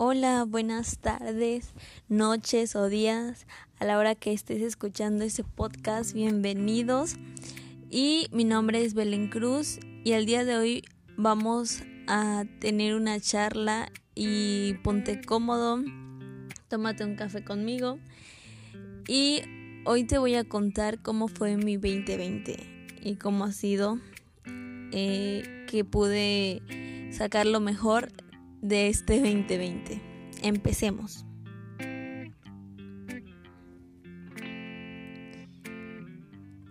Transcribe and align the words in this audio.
Hola, 0.00 0.44
buenas 0.44 0.98
tardes, 0.98 1.74
noches 2.08 2.76
o 2.76 2.88
días 2.88 3.48
a 3.80 3.84
la 3.84 3.98
hora 3.98 4.14
que 4.14 4.32
estés 4.32 4.62
escuchando 4.62 5.24
este 5.24 5.42
podcast. 5.42 6.12
Bienvenidos. 6.12 7.16
Y 7.90 8.28
mi 8.30 8.44
nombre 8.44 8.84
es 8.84 8.94
Belén 8.94 9.28
Cruz 9.28 9.80
y 10.04 10.12
el 10.12 10.24
día 10.24 10.44
de 10.44 10.56
hoy 10.56 10.84
vamos 11.16 11.82
a 12.06 12.44
tener 12.60 12.94
una 12.94 13.18
charla 13.18 13.90
y 14.14 14.74
ponte 14.84 15.20
cómodo, 15.20 15.82
tómate 16.68 17.04
un 17.04 17.16
café 17.16 17.42
conmigo 17.42 17.98
y 19.08 19.42
hoy 19.84 20.04
te 20.04 20.18
voy 20.18 20.36
a 20.36 20.44
contar 20.44 21.02
cómo 21.02 21.26
fue 21.26 21.56
mi 21.56 21.74
2020 21.74 22.56
y 23.02 23.16
cómo 23.16 23.46
ha 23.46 23.52
sido 23.52 23.98
eh, 24.92 25.66
que 25.68 25.84
pude 25.84 26.62
sacar 27.10 27.46
lo 27.46 27.58
mejor 27.58 28.12
de 28.62 28.88
este 28.88 29.20
2020. 29.20 30.00
Empecemos. 30.42 31.24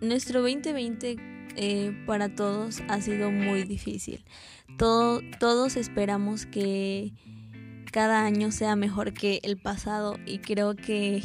Nuestro 0.01 0.41
2020 0.41 1.17
eh, 1.55 2.03
para 2.05 2.35
todos 2.35 2.81
ha 2.87 3.01
sido 3.01 3.31
muy 3.31 3.63
difícil. 3.63 4.23
todos 4.77 5.75
esperamos 5.75 6.45
que 6.45 7.13
cada 7.91 8.23
año 8.23 8.51
sea 8.51 8.75
mejor 8.75 9.13
que 9.13 9.39
el 9.41 9.57
pasado 9.57 10.17
y 10.25 10.37
creo 10.37 10.75
que 10.75 11.23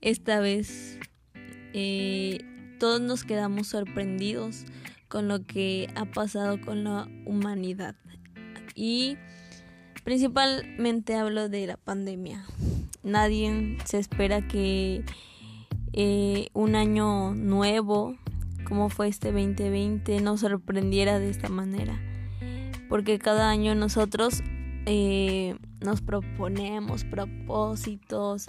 esta 0.00 0.40
vez 0.40 0.98
eh, 1.74 2.38
todos 2.80 3.00
nos 3.00 3.22
quedamos 3.24 3.68
sorprendidos 3.68 4.64
con 5.06 5.28
lo 5.28 5.44
que 5.46 5.88
ha 5.94 6.06
pasado 6.06 6.60
con 6.60 6.82
la 6.82 7.08
humanidad. 7.24 7.94
Y 8.74 9.16
principalmente 10.04 11.14
hablo 11.14 11.48
de 11.48 11.66
la 11.66 11.76
pandemia. 11.76 12.44
Nadie 13.02 13.76
se 13.84 13.98
espera 13.98 14.46
que 14.46 15.04
eh, 15.92 16.48
un 16.52 16.74
año 16.74 17.34
nuevo, 17.34 18.14
como 18.68 18.88
fue 18.88 19.08
este 19.08 19.32
2020, 19.32 20.20
nos 20.20 20.40
sorprendiera 20.40 21.18
de 21.18 21.30
esta 21.30 21.48
manera. 21.48 22.00
Porque 22.88 23.18
cada 23.18 23.48
año 23.48 23.74
nosotros 23.74 24.42
eh, 24.84 25.54
nos 25.80 26.00
proponemos 26.00 27.04
propósitos, 27.04 28.46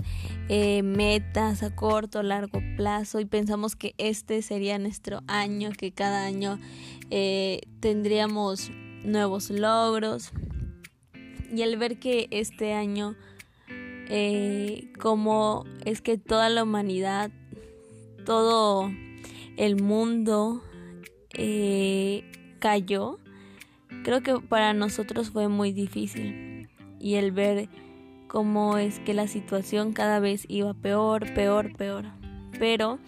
eh, 0.49 0.81
metas 0.81 1.61
a 1.61 1.75
corto, 1.75 2.23
largo 2.23 2.59
plazo 2.75 3.19
y 3.19 3.25
pensamos 3.25 3.75
que 3.75 3.93
este 3.97 4.41
sería 4.41 4.79
nuestro 4.79 5.21
año, 5.27 5.71
que 5.77 5.91
cada 5.91 6.25
año 6.25 6.59
eh, 7.11 7.61
tendríamos 7.79 8.71
nuevos 9.03 9.49
logros. 9.49 10.31
Y 11.53 11.61
al 11.61 11.77
ver 11.77 11.99
que 11.99 12.27
este 12.31 12.73
año, 12.73 13.15
como 14.99 15.65
es 15.85 16.01
que 16.01 16.17
toda 16.17 16.49
la 16.49 16.63
humanidad, 16.63 17.31
todo 18.25 18.91
el 19.57 19.81
mundo 19.81 20.63
cayó, 22.59 23.19
Creo 24.03 24.21
que 24.21 24.35
para 24.39 24.73
nosotros 24.73 25.29
fue 25.29 25.47
muy 25.47 25.71
difícil 25.71 26.67
y 26.99 27.15
el 27.15 27.31
ver 27.31 27.69
cómo 28.27 28.77
es 28.77 28.99
que 28.99 29.13
la 29.13 29.27
situación 29.27 29.93
cada 29.93 30.19
vez 30.19 30.45
iba 30.49 30.73
peor, 30.73 31.33
peor, 31.33 31.73
peor. 31.77 32.05
Pero 32.59 32.99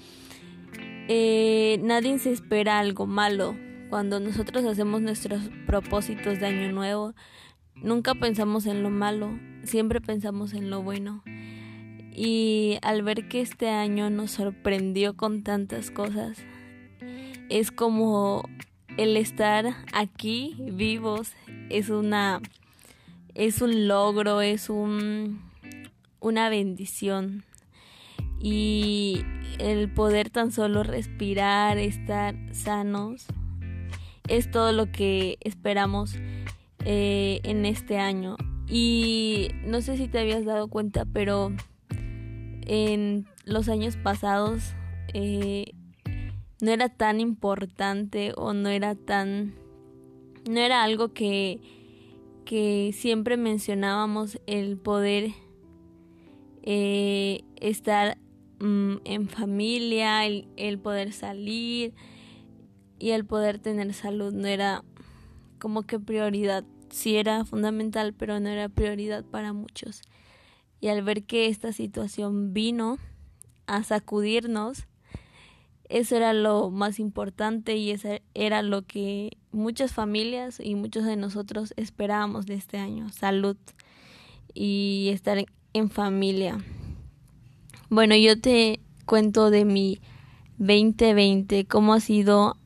eh, 1.10 1.80
nadie 1.84 2.18
se 2.20 2.32
espera 2.32 2.80
algo 2.80 3.08
malo. 3.08 3.58
Cuando 3.90 4.22
nosotros 4.22 4.64
hacemos 4.64 5.02
nuestros 5.02 5.42
propósitos 5.66 6.40
de 6.40 6.46
año 6.46 6.72
nuevo, 6.72 7.14
nunca 7.82 8.16
pensamos 8.16 8.66
en 8.66 8.84
lo 8.84 8.90
malo, 8.90 9.38
siempre 9.64 10.02
pensamos 10.02 10.54
en 10.54 10.70
lo 10.70 10.82
bueno. 10.82 11.24
Y 12.14 12.78
al 12.82 13.04
ver 13.04 13.28
que 13.28 13.42
este 13.42 13.70
año 13.70 14.10
nos 14.10 14.32
sorprendió 14.32 15.16
con 15.16 15.44
tantas 15.44 15.92
cosas, 15.92 16.38
es 17.50 17.72
como 17.72 18.48
el 18.98 19.18
estar 19.18 19.76
aquí 19.94 20.56
vivos 20.60 21.34
es 21.70 21.90
una 21.90 22.42
es 23.34 23.62
un 23.62 23.88
logro, 23.88 24.42
es 24.42 24.70
un 24.70 25.42
una 26.20 26.50
bendición. 26.50 27.44
Y 28.40 29.24
el 29.60 29.92
poder 29.92 30.30
tan 30.30 30.52
solo 30.52 30.84
respirar, 30.84 31.78
estar 31.78 32.36
sanos, 32.54 33.26
es 34.28 34.52
todo 34.52 34.72
lo 34.72 34.92
que 34.92 35.38
esperamos 35.42 36.16
eh, 36.86 37.40
en 37.44 37.66
este 37.66 37.98
año. 37.98 38.38
Y 38.68 39.50
no 39.64 39.82
sé 39.82 39.98
si 39.98 40.08
te 40.08 40.20
habías 40.20 40.46
dado 40.46 40.68
cuenta, 40.68 41.06
pero 41.06 41.52
en 42.66 43.26
los 43.46 43.70
años 43.70 43.98
pasados 43.98 44.74
eh, 45.14 45.74
no 46.62 46.72
era 46.72 46.90
tan 46.90 47.20
importante 47.20 48.34
o 48.36 48.54
no 48.54 48.70
era 48.70 48.96
tan 48.96 49.56
no 50.50 50.60
era 50.60 50.84
algo 50.84 51.14
que 51.14 51.62
que 52.44 52.92
siempre 52.94 53.38
mencionábamos 53.38 54.40
el 54.46 54.78
poder 54.78 55.32
eh, 56.64 57.42
estar 57.60 58.18
mm, 58.60 58.98
en 59.04 59.28
familia 59.28 60.26
el, 60.26 60.48
el 60.56 60.80
poder 60.80 61.14
salir 61.14 61.94
y 63.00 63.12
el 63.12 63.26
poder 63.26 63.60
tener 63.60 63.94
salud 63.94 64.34
no 64.34 64.48
era 64.48 64.84
como 65.60 65.84
que 65.84 66.00
prioridad 66.00 66.64
sí 66.90 67.18
era 67.18 67.46
fundamental 67.46 68.14
pero 68.14 68.40
no 68.40 68.50
era 68.50 68.70
prioridad 68.70 69.24
para 69.24 69.54
muchos 69.54 70.02
y 70.82 70.88
al 70.88 71.04
ver 71.04 71.24
que 71.24 71.48
esta 71.48 71.74
situación 71.74 72.54
vino 72.54 72.98
a 73.68 73.84
sacudirnos 73.84 74.88
eso 75.90 76.16
era 76.16 76.34
lo 76.34 76.72
más 76.72 77.00
importante 77.00 77.76
y 77.76 77.92
eso 77.92 78.10
era 78.34 78.62
lo 78.62 78.84
que 78.84 79.38
muchas 79.52 79.94
familias 79.94 80.60
y 80.60 80.76
muchos 80.76 81.06
de 81.06 81.16
nosotros 81.16 81.74
esperábamos 81.78 82.46
de 82.46 82.56
este 82.56 82.78
año, 82.78 83.10
salud 83.10 83.58
y 84.54 85.10
estar 85.14 85.46
en 85.74 85.90
familia. 85.90 86.58
Bueno, 87.90 88.16
yo 88.16 88.40
te 88.40 88.80
cuento 89.06 89.52
de 89.52 89.66
mi 89.66 90.00
2020, 90.58 91.66
cómo 91.66 91.94
ha 91.94 92.00
sido 92.00 92.58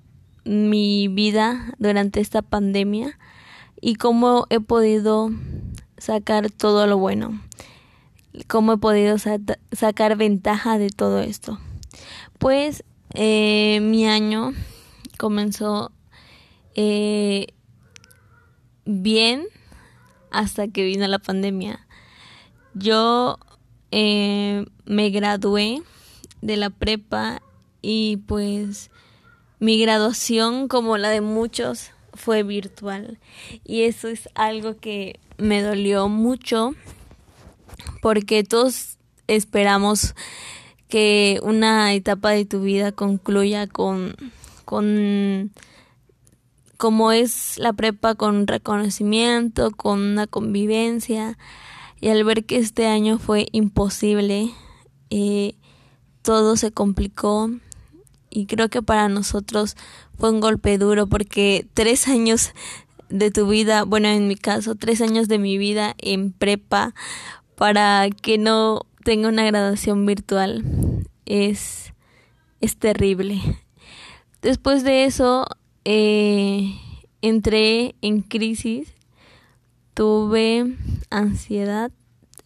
mi 0.45 1.07
vida 1.09 1.73
durante 1.77 2.21
esta 2.21 2.41
pandemia 2.41 3.17
y 3.81 3.95
cómo 3.95 4.45
he 4.49 4.59
podido 4.59 5.31
sacar 5.97 6.49
todo 6.49 6.87
lo 6.87 6.97
bueno, 6.97 7.41
cómo 8.47 8.73
he 8.73 8.77
podido 8.77 9.17
sacar 9.71 10.17
ventaja 10.17 10.77
de 10.77 10.89
todo 10.89 11.19
esto. 11.19 11.59
Pues 12.37 12.83
eh, 13.13 13.79
mi 13.81 14.07
año 14.07 14.53
comenzó 15.17 15.91
eh, 16.75 17.47
bien 18.85 19.45
hasta 20.31 20.67
que 20.67 20.83
vino 20.83 21.07
la 21.07 21.19
pandemia. 21.19 21.85
Yo 22.73 23.39
eh, 23.91 24.65
me 24.85 25.09
gradué 25.09 25.81
de 26.41 26.57
la 26.57 26.69
prepa 26.69 27.41
y 27.81 28.17
pues 28.17 28.91
mi 29.59 29.79
graduación 29.79 30.67
como 30.67 30.97
la 30.97 31.09
de 31.09 31.21
muchos 31.21 31.91
fue 32.19 32.43
virtual. 32.43 33.17
Y 33.63 33.83
eso 33.83 34.09
es 34.09 34.29
algo 34.35 34.77
que 34.77 35.19
me 35.37 35.61
dolió 35.61 36.09
mucho 36.09 36.73
porque 38.01 38.43
todos 38.43 38.97
esperamos 39.27 40.15
que 40.89 41.39
una 41.43 41.93
etapa 41.93 42.31
de 42.31 42.45
tu 42.45 42.61
vida 42.61 42.91
concluya 42.91 43.67
con, 43.67 44.15
con 44.65 45.51
como 46.77 47.11
es 47.11 47.57
la 47.57 47.73
prepa 47.73 48.15
con 48.15 48.47
reconocimiento, 48.47 49.71
con 49.71 50.01
una 50.01 50.27
convivencia. 50.27 51.37
Y 52.01 52.09
al 52.09 52.23
ver 52.23 52.45
que 52.45 52.57
este 52.57 52.87
año 52.87 53.17
fue 53.17 53.47
imposible, 53.51 54.51
eh, 55.09 55.55
todo 56.21 56.57
se 56.57 56.71
complicó 56.71 57.49
y 58.29 58.45
creo 58.45 58.69
que 58.69 58.81
para 58.81 59.09
nosotros 59.09 59.75
fue 60.17 60.31
un 60.31 60.39
golpe 60.39 60.77
duro 60.77 61.07
porque 61.07 61.67
tres 61.73 62.07
años 62.07 62.53
de 63.09 63.31
tu 63.31 63.47
vida, 63.47 63.83
bueno 63.83 64.07
en 64.07 64.27
mi 64.27 64.35
caso, 64.35 64.75
tres 64.75 65.01
años 65.01 65.27
de 65.27 65.39
mi 65.39 65.57
vida 65.57 65.95
en 65.97 66.31
prepa 66.31 66.93
para 67.55 68.07
que 68.09 68.37
no 68.37 68.85
tenga 69.03 69.29
una 69.29 69.45
graduación 69.45 70.05
virtual 70.05 70.63
es, 71.25 71.93
es 72.61 72.77
terrible. 72.77 73.41
Después 74.41 74.83
de 74.83 75.05
eso 75.05 75.47
eh, 75.85 76.75
entré 77.21 77.95
en 78.01 78.21
crisis, 78.21 78.93
tuve 79.93 80.75
ansiedad, 81.09 81.91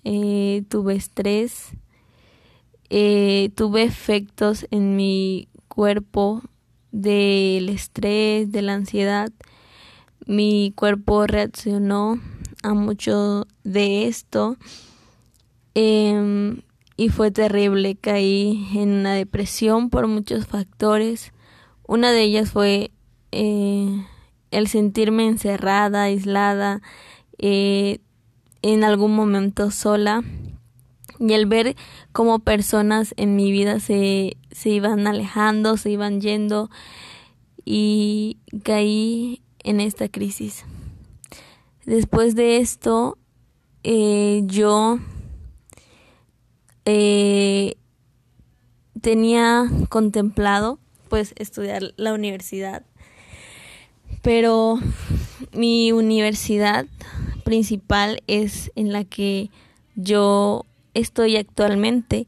eh, 0.04 0.64
tuve 0.70 0.96
estrés, 0.96 1.70
eh, 2.90 3.52
tuve 3.56 3.84
efectos 3.84 4.66
en 4.72 4.96
mi 4.96 5.48
cuerpo 5.74 6.44
del 6.92 7.68
estrés, 7.70 8.52
de 8.52 8.62
la 8.62 8.76
ansiedad. 8.76 9.32
Mi 10.28 10.72
cuerpo 10.76 11.26
reaccionó 11.26 12.20
a 12.62 12.76
mucho 12.76 13.48
de 13.64 14.06
esto 14.06 14.56
em, 15.74 16.62
y 16.96 17.10
fue 17.10 17.32
terrible. 17.32 17.96
Caí 17.96 18.70
en 18.76 18.90
una 18.92 19.16
depresión 19.16 19.90
por 19.90 20.06
muchos 20.08 20.46
factores. 20.46 21.34
Una 21.88 22.12
de 22.12 22.22
ellas 22.22 22.52
fue 22.52 22.92
eh, 23.32 24.06
el 24.52 24.68
sentirme 24.68 25.28
encerrada, 25.28 26.04
aislada, 26.04 26.84
eh, 27.40 28.00
en 28.62 28.84
algún 28.84 29.16
momento 29.16 29.72
sola 29.72 30.22
y 31.20 31.34
el 31.34 31.46
ver 31.46 31.76
cómo 32.12 32.40
personas 32.40 33.14
en 33.18 33.36
mi 33.36 33.52
vida 33.52 33.80
se, 33.80 34.38
se 34.54 34.70
iban 34.70 35.06
alejando, 35.08 35.76
se 35.78 35.92
iban 35.92 36.22
yendo 36.22 36.70
y 37.66 38.38
caí 38.64 39.42
en 39.64 39.80
esta 39.80 40.08
crisis. 40.08 40.66
Después 41.86 42.36
de 42.36 42.58
esto, 42.58 43.18
eh, 43.84 44.44
yo 44.46 45.00
eh, 46.86 47.76
tenía 49.02 49.66
contemplado 49.90 50.80
pues 51.10 51.34
estudiar 51.38 51.94
la 51.98 52.14
universidad, 52.14 52.84
pero 54.22 54.80
mi 55.52 55.92
universidad 55.92 56.86
principal 57.44 58.24
es 58.28 58.72
en 58.76 58.94
la 58.94 59.04
que 59.04 59.50
yo 59.96 60.66
estoy 60.94 61.36
actualmente, 61.36 62.28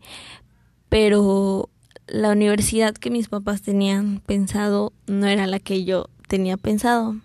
pero 0.89 1.69
la 2.07 2.31
universidad 2.31 2.93
que 2.93 3.09
mis 3.09 3.27
papás 3.27 3.61
tenían 3.61 4.21
pensado 4.25 4.93
no 5.07 5.27
era 5.27 5.47
la 5.47 5.59
que 5.59 5.83
yo 5.85 6.09
tenía 6.27 6.57
pensado. 6.57 7.15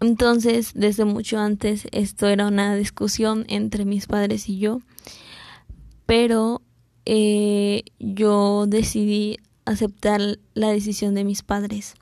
Entonces, 0.00 0.72
desde 0.74 1.04
mucho 1.04 1.38
antes, 1.38 1.86
esto 1.92 2.26
era 2.28 2.46
una 2.46 2.76
discusión 2.76 3.44
entre 3.48 3.84
mis 3.84 4.06
padres 4.06 4.48
y 4.48 4.58
yo, 4.58 4.80
pero 6.06 6.60
eh, 7.06 7.84
yo 7.98 8.66
decidí 8.66 9.38
aceptar 9.64 10.20
la 10.54 10.68
decisión 10.68 11.14
de 11.14 11.24
mis 11.24 11.42
padres. 11.42 11.94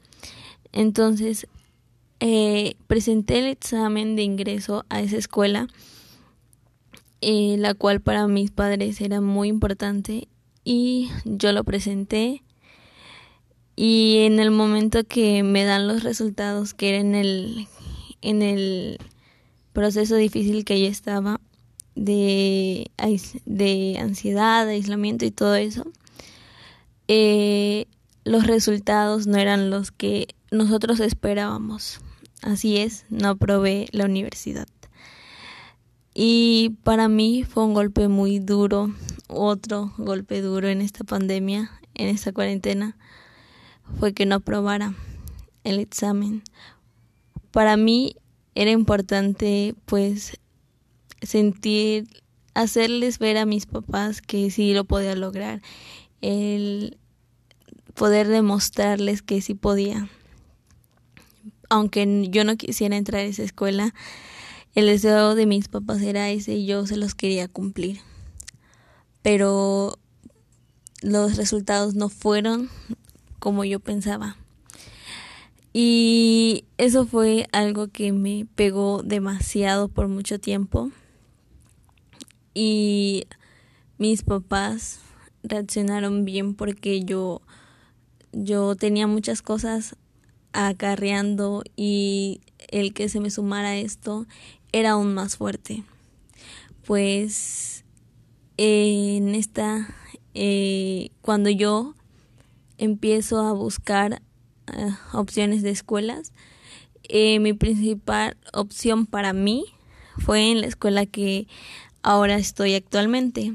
Entonces, 0.72 1.46
eh, 2.20 2.76
presenté 2.86 3.40
el 3.40 3.46
examen 3.46 4.16
de 4.16 4.22
ingreso 4.22 4.84
a 4.88 5.00
esa 5.00 5.16
escuela, 5.16 5.68
eh, 7.20 7.56
la 7.58 7.74
cual 7.74 8.00
para 8.00 8.26
mis 8.26 8.50
padres 8.50 9.00
era 9.00 9.20
muy 9.20 9.48
importante, 9.48 10.28
y 10.64 11.11
yo 11.25 11.53
lo 11.53 11.64
presenté 11.64 12.43
y 13.75 14.19
en 14.20 14.38
el 14.38 14.50
momento 14.50 15.05
que 15.05 15.43
me 15.43 15.64
dan 15.64 15.88
los 15.88 16.03
resultados, 16.03 16.75
que 16.75 16.91
era 16.91 16.99
en 16.99 17.14
el, 17.14 17.69
en 18.20 18.43
el 18.43 18.99
proceso 19.73 20.17
difícil 20.17 20.64
que 20.64 20.81
yo 20.81 20.87
estaba, 20.87 21.41
de, 21.94 22.91
de 23.44 23.99
ansiedad, 24.00 24.69
aislamiento 24.69 25.25
y 25.25 25.31
todo 25.31 25.56
eso, 25.56 25.85
eh, 27.09 27.87
los 28.25 28.47
resultados 28.47 29.26
no 29.26 29.38
eran 29.38 29.70
los 29.70 29.91
que 29.91 30.29
nosotros 30.50 31.00
esperábamos. 31.00 32.00
Así 32.43 32.76
es, 32.76 33.05
no 33.09 33.31
aprobé 33.31 33.87
la 33.93 34.05
universidad. 34.05 34.67
Y 36.14 36.76
para 36.82 37.09
mí 37.09 37.44
fue 37.44 37.64
un 37.64 37.73
golpe 37.73 38.09
muy 38.09 38.38
duro, 38.38 38.93
otro 39.34 39.93
golpe 39.99 40.40
duro 40.40 40.69
en 40.69 40.81
esta 40.81 41.05
pandemia, 41.05 41.70
en 41.94 42.08
esta 42.08 42.32
cuarentena, 42.32 42.96
fue 43.99 44.12
que 44.12 44.26
no 44.26 44.37
aprobara 44.37 44.94
el 45.64 45.79
examen. 45.79 46.43
Para 47.50 47.76
mí 47.76 48.17
era 48.55 48.70
importante 48.70 49.75
pues 49.87 50.38
sentir, 51.23 52.06
hacerles 52.55 53.19
ver 53.19 53.38
a 53.38 53.46
mis 53.46 53.67
papás 53.67 54.20
que 54.23 54.50
sí 54.50 54.75
lo 54.75 54.84
podía 54.84 55.14
lograr, 55.14 55.62
el 56.20 56.99
poder 57.94 58.28
demostrarles 58.28 59.23
que 59.23 59.40
sí 59.40 59.55
podía. 59.55 60.08
Aunque 61.69 62.26
yo 62.28 62.44
no 62.44 62.56
quisiera 62.56 62.96
entrar 62.96 63.23
a 63.23 63.25
esa 63.25 63.43
escuela, 63.43 63.94
el 64.75 64.87
deseo 64.87 65.35
de 65.35 65.46
mis 65.46 65.69
papás 65.69 66.02
era 66.02 66.31
ese 66.31 66.55
y 66.55 66.67
yo 66.67 66.87
se 66.87 66.96
los 66.96 67.14
quería 67.14 67.49
cumplir. 67.49 68.00
Pero 69.22 69.98
los 71.00 71.36
resultados 71.36 71.94
no 71.94 72.08
fueron 72.08 72.69
como 73.38 73.64
yo 73.64 73.80
pensaba. 73.80 74.36
Y 75.72 76.66
eso 76.76 77.06
fue 77.06 77.48
algo 77.52 77.88
que 77.88 78.12
me 78.12 78.46
pegó 78.54 79.02
demasiado 79.02 79.88
por 79.88 80.08
mucho 80.08 80.38
tiempo. 80.38 80.90
Y 82.54 83.26
mis 83.98 84.22
papás 84.22 85.00
reaccionaron 85.42 86.25
bien 86.25 86.54
porque 86.54 87.04
yo 87.04 87.40
yo 88.32 88.76
tenía 88.76 89.06
muchas 89.06 89.42
cosas 89.42 89.96
acarreando 90.52 91.62
y 91.76 92.40
el 92.68 92.94
que 92.94 93.08
se 93.08 93.20
me 93.20 93.30
sumara 93.30 93.76
esto 93.76 94.26
era 94.72 94.92
aún 94.92 95.14
más 95.14 95.36
fuerte. 95.36 95.84
Pues 96.86 97.81
en 98.56 99.34
esta, 99.34 99.94
eh, 100.34 101.10
cuando 101.20 101.50
yo 101.50 101.94
empiezo 102.78 103.40
a 103.40 103.52
buscar 103.52 104.22
eh, 104.72 104.90
opciones 105.12 105.62
de 105.62 105.70
escuelas, 105.70 106.32
eh, 107.08 107.38
mi 107.40 107.52
principal 107.52 108.37
opción 108.52 109.06
para 109.06 109.32
mí 109.32 109.64
fue 110.19 110.50
en 110.50 110.60
la 110.60 110.66
escuela 110.66 111.06
que 111.06 111.46
ahora 112.02 112.37
estoy 112.37 112.75
actualmente. 112.75 113.54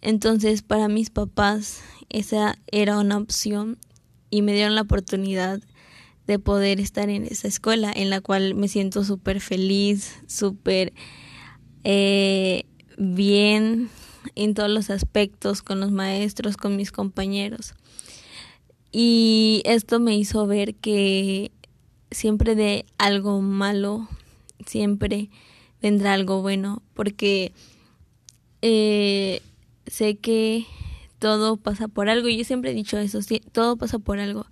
Entonces, 0.00 0.62
para 0.62 0.88
mis 0.88 1.10
papás, 1.10 1.82
esa 2.08 2.58
era 2.70 2.98
una 2.98 3.18
opción 3.18 3.78
y 4.30 4.42
me 4.42 4.52
dieron 4.52 4.74
la 4.74 4.82
oportunidad 4.82 5.60
de 6.26 6.38
poder 6.38 6.80
estar 6.80 7.10
en 7.10 7.24
esa 7.24 7.48
escuela 7.48 7.92
en 7.94 8.08
la 8.08 8.20
cual 8.20 8.54
me 8.54 8.68
siento 8.68 9.04
súper 9.04 9.40
feliz, 9.40 10.20
súper 10.26 10.92
bien 12.96 13.90
en 14.34 14.54
todos 14.54 14.70
los 14.70 14.90
aspectos, 14.90 15.62
con 15.62 15.80
los 15.80 15.90
maestros, 15.90 16.56
con 16.56 16.76
mis 16.76 16.92
compañeros. 16.92 17.74
Y 18.92 19.62
esto 19.64 20.00
me 20.00 20.16
hizo 20.16 20.46
ver 20.46 20.74
que 20.74 21.50
siempre 22.10 22.54
de 22.54 22.84
algo 22.98 23.40
malo, 23.40 24.08
siempre 24.66 25.30
vendrá 25.80 26.12
algo 26.12 26.42
bueno, 26.42 26.82
porque 26.94 27.52
eh, 28.60 29.40
sé 29.86 30.16
que 30.16 30.66
todo 31.18 31.56
pasa 31.56 31.88
por 31.88 32.08
algo, 32.08 32.28
y 32.28 32.36
yo 32.36 32.44
siempre 32.44 32.72
he 32.72 32.74
dicho 32.74 32.98
eso, 32.98 33.20
todo 33.52 33.76
pasa 33.76 33.98
por 33.98 34.18
algo. 34.18 34.46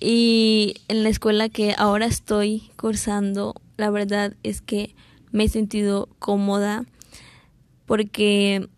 Y 0.00 0.74
en 0.88 1.02
la 1.02 1.08
escuela 1.10 1.48
que 1.48 1.74
ahora 1.76 2.06
estoy 2.06 2.70
cursando, 2.76 3.54
la 3.76 3.90
verdad 3.90 4.34
es 4.42 4.62
que 4.62 4.94
me 5.30 5.44
he 5.44 5.48
sentido 5.48 6.08
cómoda 6.18 6.86
porque 7.90 8.68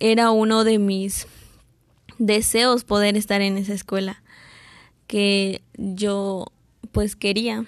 era 0.00 0.30
uno 0.30 0.64
de 0.64 0.78
mis 0.78 1.26
deseos 2.16 2.84
poder 2.84 3.18
estar 3.18 3.42
en 3.42 3.58
esa 3.58 3.74
escuela 3.74 4.22
que 5.06 5.60
yo 5.74 6.46
pues 6.90 7.14
quería. 7.14 7.66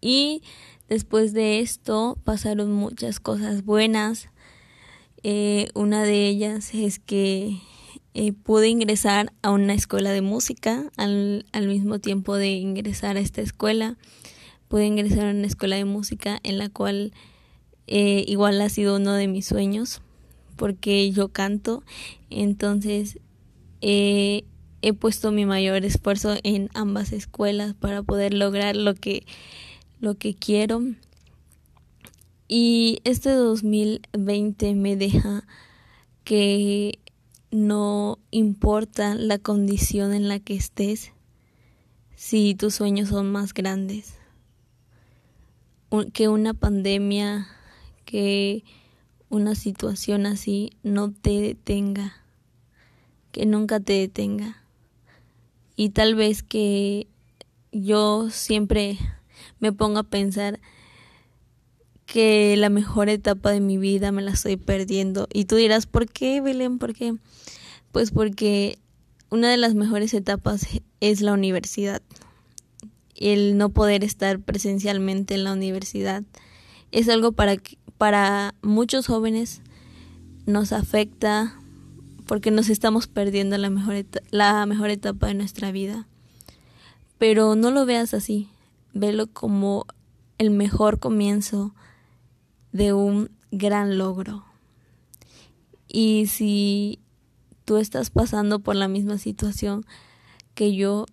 Y 0.00 0.44
después 0.88 1.32
de 1.32 1.58
esto 1.58 2.16
pasaron 2.22 2.70
muchas 2.70 3.18
cosas 3.18 3.64
buenas. 3.64 4.28
Eh, 5.24 5.70
una 5.74 6.04
de 6.04 6.28
ellas 6.28 6.72
es 6.72 7.00
que 7.00 7.58
eh, 8.14 8.32
pude 8.32 8.68
ingresar 8.68 9.32
a 9.42 9.50
una 9.50 9.74
escuela 9.74 10.12
de 10.12 10.20
música 10.20 10.84
al, 10.96 11.46
al 11.50 11.66
mismo 11.66 11.98
tiempo 11.98 12.36
de 12.36 12.52
ingresar 12.52 13.16
a 13.16 13.20
esta 13.20 13.40
escuela. 13.40 13.96
Pude 14.68 14.86
ingresar 14.86 15.26
a 15.26 15.30
una 15.30 15.48
escuela 15.48 15.74
de 15.74 15.84
música 15.84 16.38
en 16.44 16.58
la 16.58 16.68
cual 16.68 17.12
eh, 17.86 18.24
igual 18.26 18.60
ha 18.60 18.68
sido 18.68 18.96
uno 18.96 19.12
de 19.12 19.28
mis 19.28 19.46
sueños 19.46 20.00
porque 20.56 21.10
yo 21.10 21.28
canto, 21.28 21.82
entonces 22.30 23.18
eh, 23.80 24.44
he 24.82 24.92
puesto 24.92 25.32
mi 25.32 25.46
mayor 25.46 25.84
esfuerzo 25.84 26.36
en 26.42 26.70
ambas 26.74 27.12
escuelas 27.12 27.74
para 27.74 28.02
poder 28.02 28.34
lograr 28.34 28.76
lo 28.76 28.94
que 28.94 29.26
lo 30.00 30.16
que 30.16 30.34
quiero. 30.34 30.82
Y 32.46 33.00
este 33.04 33.30
2020 33.30 34.74
me 34.74 34.96
deja 34.96 35.44
que 36.24 36.98
no 37.50 38.18
importa 38.30 39.14
la 39.14 39.38
condición 39.38 40.12
en 40.12 40.28
la 40.28 40.38
que 40.38 40.54
estés, 40.54 41.12
si 42.16 42.54
tus 42.54 42.74
sueños 42.74 43.08
son 43.08 43.32
más 43.32 43.54
grandes, 43.54 44.14
que 46.12 46.28
una 46.28 46.52
pandemia, 46.52 47.46
que 48.04 48.64
una 49.28 49.54
situación 49.54 50.26
así 50.26 50.72
no 50.82 51.12
te 51.12 51.40
detenga, 51.40 52.14
que 53.32 53.46
nunca 53.46 53.80
te 53.80 53.94
detenga. 53.94 54.62
Y 55.76 55.90
tal 55.90 56.14
vez 56.14 56.42
que 56.42 57.08
yo 57.72 58.30
siempre 58.30 58.98
me 59.58 59.72
ponga 59.72 60.00
a 60.00 60.04
pensar 60.04 60.60
que 62.06 62.56
la 62.56 62.68
mejor 62.68 63.08
etapa 63.08 63.50
de 63.50 63.60
mi 63.60 63.78
vida 63.78 64.12
me 64.12 64.22
la 64.22 64.32
estoy 64.32 64.56
perdiendo. 64.56 65.26
Y 65.32 65.46
tú 65.46 65.56
dirás, 65.56 65.86
¿por 65.86 66.08
qué, 66.08 66.40
Belén? 66.40 66.78
¿Por 66.78 66.94
qué? 66.94 67.16
Pues 67.90 68.10
porque 68.10 68.78
una 69.30 69.50
de 69.50 69.56
las 69.56 69.74
mejores 69.74 70.14
etapas 70.14 70.68
es 71.00 71.20
la 71.20 71.32
universidad. 71.32 72.02
El 73.16 73.56
no 73.56 73.70
poder 73.70 74.04
estar 74.04 74.38
presencialmente 74.38 75.34
en 75.34 75.44
la 75.44 75.52
universidad 75.52 76.22
es 76.92 77.08
algo 77.08 77.32
para, 77.32 77.56
para 78.04 78.54
muchos 78.60 79.06
jóvenes 79.06 79.62
nos 80.44 80.74
afecta 80.74 81.58
porque 82.26 82.50
nos 82.50 82.68
estamos 82.68 83.06
perdiendo 83.06 83.56
la 83.56 83.70
mejor, 83.70 84.04
la 84.30 84.66
mejor 84.66 84.90
etapa 84.90 85.28
de 85.28 85.32
nuestra 85.32 85.72
vida. 85.72 86.06
Pero 87.16 87.54
no 87.54 87.70
lo 87.70 87.86
veas 87.86 88.12
así, 88.12 88.50
velo 88.92 89.28
como 89.28 89.86
el 90.36 90.50
mejor 90.50 90.98
comienzo 90.98 91.74
de 92.72 92.92
un 92.92 93.30
gran 93.50 93.96
logro. 93.96 94.44
Y 95.88 96.26
si 96.26 96.98
tú 97.64 97.78
estás 97.78 98.10
pasando 98.10 98.58
por 98.58 98.76
la 98.76 98.86
misma 98.86 99.16
situación 99.16 99.86
que 100.54 100.76
yo, 100.76 101.06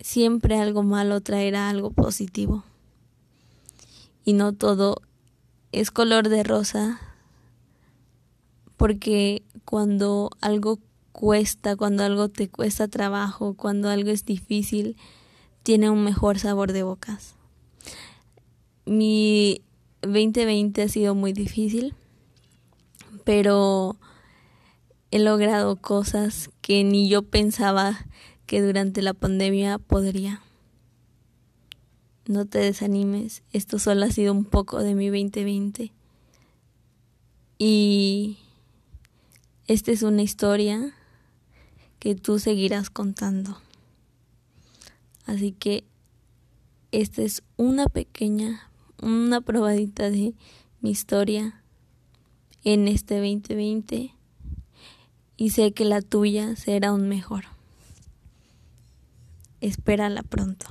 siempre 0.00 0.58
algo 0.58 0.82
malo 0.82 1.20
traerá 1.20 1.68
algo 1.68 1.90
positivo. 1.90 2.64
Y 4.24 4.34
no 4.34 4.52
todo 4.52 5.02
es 5.72 5.90
color 5.90 6.28
de 6.28 6.42
rosa, 6.42 7.00
porque 8.76 9.42
cuando 9.64 10.30
algo 10.40 10.78
cuesta, 11.12 11.76
cuando 11.76 12.04
algo 12.04 12.28
te 12.28 12.48
cuesta 12.48 12.88
trabajo, 12.88 13.54
cuando 13.54 13.88
algo 13.88 14.10
es 14.10 14.24
difícil, 14.24 14.96
tiene 15.62 15.90
un 15.90 16.04
mejor 16.04 16.38
sabor 16.38 16.72
de 16.72 16.82
bocas. 16.82 17.36
Mi 18.84 19.62
2020 20.02 20.82
ha 20.82 20.88
sido 20.88 21.14
muy 21.14 21.32
difícil, 21.32 21.94
pero 23.24 23.96
he 25.10 25.18
logrado 25.18 25.76
cosas 25.76 26.50
que 26.60 26.82
ni 26.84 27.08
yo 27.08 27.22
pensaba 27.22 28.06
que 28.46 28.60
durante 28.60 29.02
la 29.02 29.14
pandemia 29.14 29.78
podría. 29.78 30.42
No 32.26 32.46
te 32.46 32.58
desanimes, 32.58 33.42
esto 33.52 33.78
solo 33.80 34.04
ha 34.04 34.10
sido 34.10 34.32
un 34.32 34.44
poco 34.44 34.80
de 34.80 34.94
mi 34.94 35.08
2020. 35.08 35.92
Y 37.58 38.38
esta 39.66 39.90
es 39.90 40.02
una 40.02 40.22
historia 40.22 40.94
que 41.98 42.14
tú 42.14 42.38
seguirás 42.38 42.90
contando. 42.90 43.58
Así 45.26 45.52
que 45.52 45.84
esta 46.92 47.22
es 47.22 47.42
una 47.56 47.86
pequeña, 47.86 48.70
una 49.00 49.40
probadita 49.40 50.10
de 50.10 50.34
mi 50.80 50.90
historia 50.90 51.62
en 52.64 52.86
este 52.86 53.16
2020 53.16 54.14
y 55.36 55.50
sé 55.50 55.72
que 55.72 55.84
la 55.84 56.02
tuya 56.02 56.54
será 56.54 56.92
un 56.92 57.08
mejor. 57.08 57.44
Espérala 59.60 60.22
pronto. 60.22 60.66